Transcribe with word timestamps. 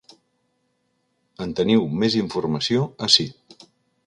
En 1.47 1.53
teniu 1.59 1.85
més 2.05 2.17
informació 2.23 2.89
ací. 3.11 3.29